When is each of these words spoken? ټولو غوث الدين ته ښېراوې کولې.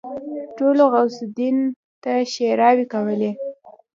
ټولو 0.57 0.83
غوث 0.93 1.15
الدين 1.25 1.57
ته 2.03 2.11
ښېراوې 2.31 2.85
کولې. 2.93 3.31